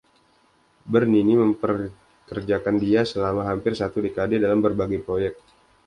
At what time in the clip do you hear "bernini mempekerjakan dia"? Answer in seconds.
0.93-3.01